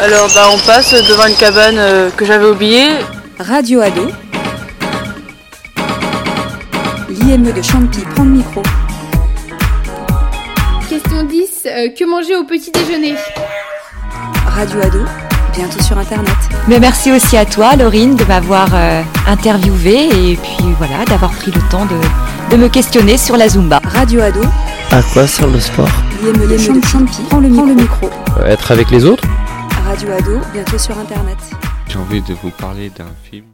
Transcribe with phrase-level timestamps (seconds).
[0.00, 2.88] Alors bah on passe devant une cabane euh, que j'avais oubliée.
[3.38, 4.08] Radio Ado.
[7.08, 8.62] L'IME de Champy prend le micro.
[10.88, 11.48] Question 10.
[11.66, 13.14] euh, que manger au petit déjeuner?
[14.46, 14.98] Radio Ado,
[15.54, 16.34] bientôt sur Internet.
[16.68, 21.50] Mais merci aussi à toi, Laurine, de m'avoir euh, interviewée et puis voilà, d'avoir pris
[21.52, 21.96] le temps de,
[22.56, 23.80] de me questionner sur la Zumba.
[23.84, 24.42] Radio Ado,
[24.92, 25.88] À quoi sert le sport?
[26.22, 28.10] l'IME de Champy prend le micro.
[28.40, 29.24] Euh, Être avec les autres?
[29.94, 31.38] Radio Ado, bientôt sur Internet.
[31.86, 33.44] J'ai envie de vous parler d'un film.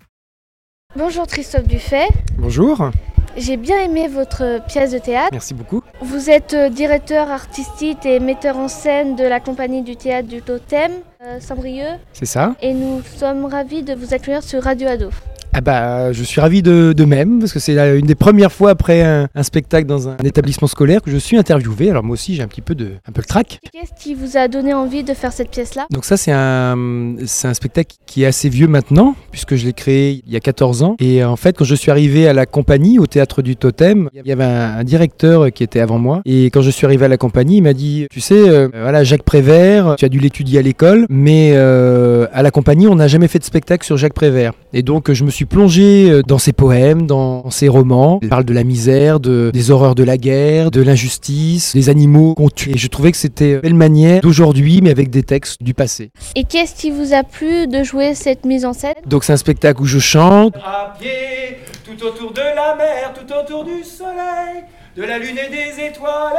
[0.97, 2.09] Bonjour Christophe Dufay,
[2.39, 2.91] Bonjour,
[3.37, 5.29] j'ai bien aimé votre pièce de théâtre.
[5.33, 5.83] merci beaucoup.
[6.01, 10.41] Vous êtes euh, directeur artistique et metteur en scène de la compagnie du théâtre du
[10.41, 15.11] Totem, euh, Saint-Brieuc, C'est ça et nous sommes ravis de vous accueillir sur Radio Ado.
[15.53, 18.71] Ah bah, je suis ravi de, de même, parce que c'est une des premières fois
[18.71, 21.91] après un, un spectacle dans un établissement scolaire que je suis interviewé.
[21.91, 23.59] Alors moi aussi, j'ai un petit peu, de, un peu le trac.
[23.73, 25.87] Qu'est-ce qui vous a donné envie de faire cette pièce-là?
[25.91, 29.73] Donc ça, c'est un, c'est un spectacle qui est assez vieux maintenant, puisque je l'ai
[29.73, 30.97] créé il y a 14 ans.
[31.01, 34.29] Et en fait, quand je suis arrivé à la compagnie, au théâtre du Totem, il
[34.29, 36.23] y avait un, un directeur qui était avant moi.
[36.27, 39.03] Et quand je suis arrivé à la compagnie, il m'a dit, tu sais, euh, voilà,
[39.03, 43.09] Jacques Prévert, tu as dû l'étudier à l'école, mais euh, à la compagnie, on n'a
[43.09, 44.53] jamais fait de spectacle sur Jacques Prévert.
[44.73, 48.19] Et donc, je me suis plongé euh, dans ses poèmes, dans ses romans.
[48.23, 52.35] Il parle de la misère, de, des horreurs de la guerre, de l'injustice, des animaux
[52.35, 52.73] qu'on tue.
[52.73, 56.11] Et je trouvais que c'était une belle manière d'aujourd'hui, mais avec des textes du passé.
[56.35, 58.95] Et qu'est-ce qui vous a plu de jouer cette mise en scène?
[59.07, 60.55] Donc c'est un spectacle où je chante.
[60.57, 64.65] À pied, tout autour de la mer, tout autour du soleil,
[64.97, 66.37] de la lune et des étoiles,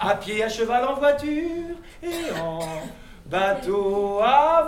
[0.00, 2.60] à pied, à cheval, en voiture et en
[3.30, 4.67] bateau à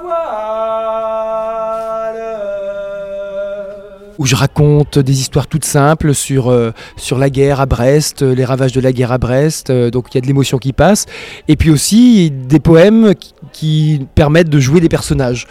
[4.21, 8.35] où je raconte des histoires toutes simples sur, euh, sur la guerre à Brest, euh,
[8.35, 10.75] les ravages de la guerre à Brest, euh, donc il y a de l'émotion qui
[10.75, 11.07] passe,
[11.49, 13.15] et puis aussi des poèmes
[13.53, 15.47] qui, permettent de jouer des personnages,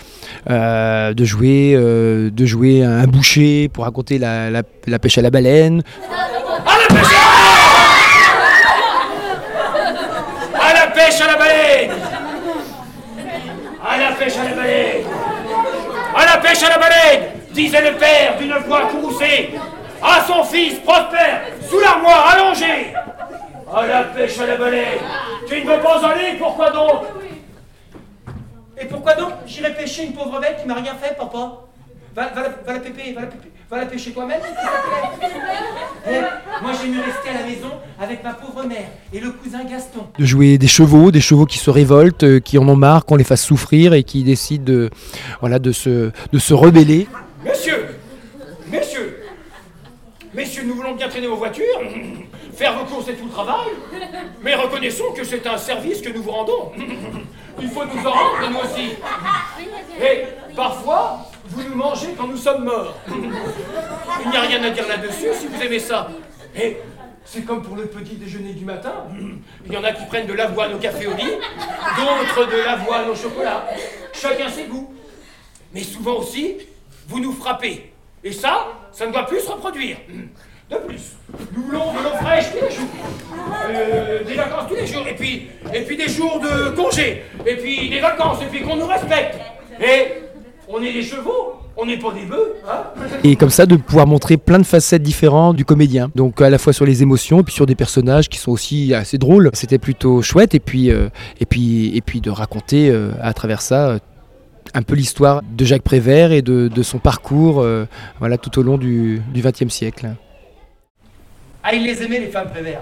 [0.48, 5.82] de, jouer, de jouer un boucher pour raconter la, la- la pêche à la baleine,
[10.62, 11.92] À la pêche à la baleine!
[13.84, 15.02] À la pêche à la baleine!
[16.16, 19.50] À la pêche à la baleine disait le père d'une voix courroucée
[20.02, 22.94] à son fils Prosper, sous l'armoire allongé
[23.74, 25.00] À la pêche à la baleine
[25.48, 27.04] Tu ne veux pas aller, pourquoi donc?
[28.82, 31.52] Et pourquoi donc J'irai pêcher une pauvre bête qui m'a rien fait, papa?
[32.16, 35.30] Va, va la, va la pêper, va la, pêper- va la pêcher toi-même, s'il te
[35.30, 35.30] plaît.
[36.08, 37.72] Eh, Moi, j'ai mieux rester à la maison
[38.02, 40.08] avec ma pauvre mère et le cousin Gaston.
[40.18, 43.18] de jouer des chevaux, des chevaux qui se révoltent, euh, qui en ont marre, qu'on
[43.18, 44.90] les fasse souffrir et qui décident de,
[45.42, 47.08] voilà, de, se, de se rebeller.
[47.44, 47.86] Messieurs,
[48.72, 49.24] messieurs,
[50.40, 51.82] messieurs, nous voulons bien traîner vos voitures,
[52.56, 53.68] faire vos courses et tout le travail,
[54.42, 56.72] mais reconnaissons que c'est un service que nous vous rendons.
[57.62, 58.96] Il faut nous en rendre, nous aussi.
[60.02, 60.24] Et
[60.56, 62.96] parfois, vous nous mangez quand nous sommes morts.
[63.10, 66.10] Il n'y a rien à dire là-dessus si vous aimez ça.
[66.56, 66.78] Et
[67.26, 69.08] c'est comme pour le petit déjeuner du matin.
[69.66, 71.34] Il y en a qui prennent de l'avoine au café au lit,
[71.98, 73.68] d'autres de l'avoine au chocolat.
[74.14, 74.94] Chacun ses goûts.
[75.74, 76.60] Mais souvent aussi,
[77.10, 77.92] vous nous frappez.
[78.24, 79.98] Et ça, ça ne doit plus se reproduire.
[80.70, 81.16] De plus,
[81.56, 82.88] nous voulons de l'eau fraîche tous les jours.
[83.72, 85.08] Euh, des vacances tous les jours.
[85.08, 87.24] Et puis, et puis des jours de congé.
[87.46, 88.38] Et puis des vacances.
[88.44, 89.40] Et puis qu'on nous respecte.
[89.82, 90.14] Et
[90.68, 91.56] on est des chevaux.
[91.76, 92.56] On n'est pas des bœufs.
[92.70, 92.84] Hein
[93.24, 96.12] Et comme ça, de pouvoir montrer plein de facettes différentes du comédien.
[96.14, 98.94] Donc à la fois sur les émotions, et puis sur des personnages qui sont aussi
[98.94, 99.50] assez drôles.
[99.54, 100.54] C'était plutôt chouette.
[100.54, 103.98] Et puis, euh, et puis, et puis de raconter euh, à travers ça
[104.74, 107.86] un peu l'histoire de Jacques Prévert et de, son parcours euh,
[108.42, 110.10] tout au long du XXe siècle.
[111.62, 112.82] Ah, il les aimait, les femmes Prévert.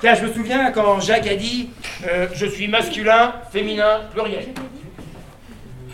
[0.00, 1.68] Tiens, je me souviens quand Jacques a dit
[2.08, 4.46] euh, Je suis masculin, féminin, pluriel.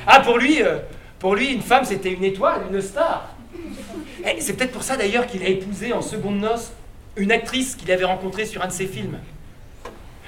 [0.07, 0.79] Ah, pour lui, euh,
[1.19, 3.35] pour lui, une femme, c'était une étoile, une star.
[4.25, 6.73] Eh, c'est peut-être pour ça d'ailleurs qu'il a épousé en seconde noce
[7.17, 9.19] une actrice qu'il avait rencontrée sur un de ses films.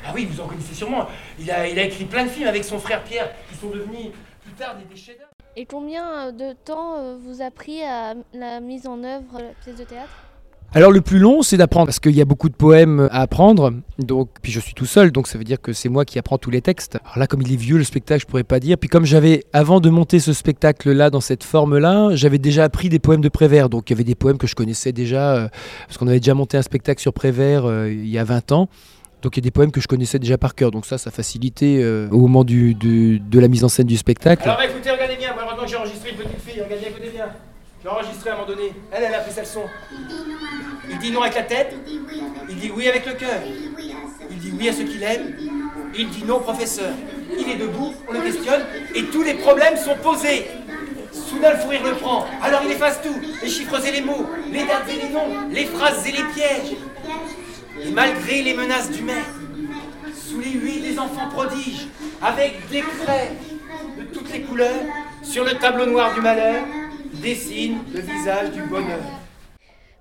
[0.07, 1.07] Ah oui, vous en connaissez sûrement.
[1.39, 4.13] Il a, il a écrit plein de films avec son frère Pierre, qui sont devenus
[4.43, 5.31] plus tard des, des chefs-d'œuvre.
[5.57, 9.45] Et combien euh, de temps euh, vous a pris à la mise en œuvre de
[9.45, 10.11] la pièce de théâtre?
[10.77, 13.73] Alors le plus long, c'est d'apprendre, parce qu'il y a beaucoup de poèmes à apprendre.
[14.01, 16.37] Donc, puis je suis tout seul, donc ça veut dire que c'est moi qui apprends
[16.37, 16.99] tous les textes.
[17.05, 18.77] Alors là, comme il est vieux, le spectacle, je pourrais pas dire.
[18.77, 22.99] Puis comme j'avais, avant de monter ce spectacle-là, dans cette forme-là, j'avais déjà appris des
[22.99, 23.69] poèmes de Prévert.
[23.69, 25.49] Donc il y avait des poèmes que je connaissais déjà, euh,
[25.87, 28.69] parce qu'on avait déjà monté un spectacle sur Prévert euh, il y a 20 ans.
[29.25, 30.71] Donc il y a des poèmes que je connaissais déjà par cœur.
[30.71, 34.43] Donc ça, ça facilitait euh, au moment de la mise en scène du spectacle.
[34.43, 37.09] Alors bah, écoutez, regardez bien, moi maintenant que j'ai enregistré une petite fille, regardez, écoutez
[37.09, 37.27] bien.
[37.83, 38.73] J'ai enregistré à un moment donné.
[38.93, 39.65] Elle, elle a fait ça le son.
[40.91, 41.75] Il dit non avec la tête.
[42.51, 43.41] Il dit oui avec le cœur.
[44.31, 45.35] Il dit oui à ce qu'il aime.
[45.97, 46.93] Il dit non, professeur.
[47.31, 48.63] Il est debout, on le questionne,
[48.95, 50.47] et tous les problèmes sont posés.
[51.13, 52.27] Soudain, le fou rire le prend.
[52.43, 55.65] Alors il efface tout, les chiffres et les mots, les dates et les noms, les
[55.65, 56.77] phrases et les pièges.
[57.85, 59.41] Et malgré les menaces du maître,
[60.15, 61.87] sous les huit des enfants prodiges,
[62.23, 63.33] avec des craies
[63.99, 64.83] de toutes les couleurs,
[65.23, 66.65] sur le tableau noir du malheur,
[67.23, 69.03] dessine le visage du bonheur.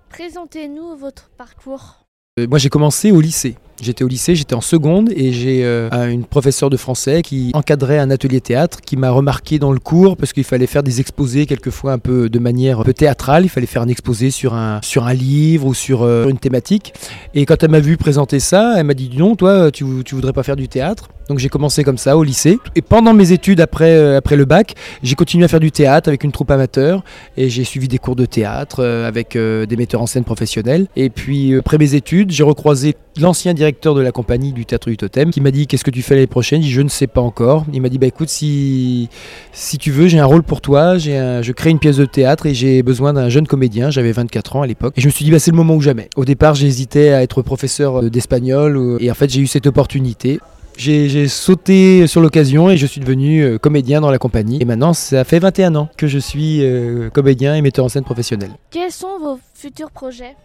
[0.09, 2.06] Présentez-nous votre parcours.
[2.39, 3.56] Euh, Moi j'ai commencé au lycée.
[3.81, 7.51] J'étais au lycée, j'étais en seconde et j'ai euh, un- une professeure de français qui
[7.53, 10.99] encadrait un atelier théâtre qui m'a remarqué dans le cours parce qu'il fallait faire des
[11.01, 13.45] exposés quelquefois un peu de manière un peu théâtrale.
[13.45, 16.93] Il fallait faire un exposé sur un, sur un livre ou sur euh, une thématique.
[17.33, 20.33] Et quand elle m'a vu présenter ça, elle m'a dit non, toi tu, tu voudrais
[20.33, 22.59] pas faire du théâtre Donc j'ai commencé comme ça au lycée.
[22.75, 26.09] Et pendant mes études après, euh, après le bac, j'ai continué à faire du théâtre
[26.09, 27.03] avec une troupe amateur
[27.37, 30.87] et j'ai suivi des cours de théâtre euh, avec euh, des metteurs en scène professionnels.
[30.95, 34.97] Et puis après mes études, j'ai recroisé l'ancien directeur de la compagnie du théâtre du
[34.97, 36.61] Totem qui m'a dit qu'est-ce que tu fais l'année prochaine?
[36.61, 37.65] Dit je ne sais pas encore.
[37.71, 39.09] Il m'a dit bah écoute si
[39.53, 42.47] si tu veux j'ai un rôle pour toi, j'ai je crée une pièce de théâtre
[42.47, 43.91] et j'ai besoin d'un jeune comédien.
[43.91, 45.81] J'avais 24 ans à l'époque et je me suis dit bah c'est le moment ou
[45.81, 46.09] jamais.
[46.15, 50.39] Au départ j'hésitais à être professeur d'espagnol et en fait j'ai eu cette opportunité.
[50.77, 54.57] J'ai sauté sur l'occasion et je suis devenu euh, comédien dans la compagnie.
[54.61, 58.03] Et maintenant, ça fait 21 ans que je suis euh, comédien et metteur en scène
[58.03, 58.49] professionnel.
[58.71, 60.35] Quels sont vos futurs projets?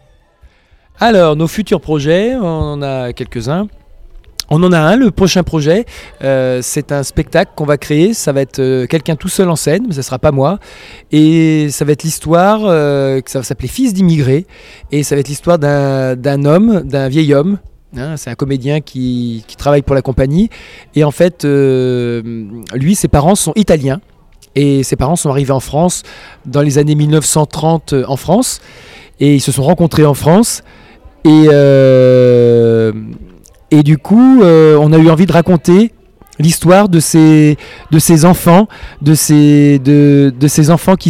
[1.01, 3.69] Alors, nos futurs projets, on en a quelques-uns.
[4.51, 5.85] On en a un, le prochain projet,
[6.25, 9.57] euh, c'est un spectacle qu'on va créer, ça va être euh, quelqu'un tout seul en
[9.57, 10.59] scène, mais ça sera pas moi,
[11.13, 14.47] et ça va être l'histoire, euh, ça va s'appeler Fils d'immigrés,
[14.91, 17.59] et ça va être l'histoire d'un d'un homme, d'un vieil homme,
[17.97, 20.51] hein, c'est un comédien qui, travaille pour la compagnie,
[20.95, 22.23] et en fait, euh,
[22.75, 24.01] lui, ses parents sont italiens,
[24.55, 26.03] et ses parents sont arrivés en France
[26.47, 28.61] dans les années 1930 euh, en France,
[29.21, 30.63] et ils se sont rencontrés en France,
[31.25, 32.93] et, euh,
[33.71, 35.93] et du coup, on a eu envie de raconter
[36.39, 37.57] l'histoire de ces,
[37.91, 38.69] de ces enfants,
[39.03, 41.07] de ces, de, de ces enfants qui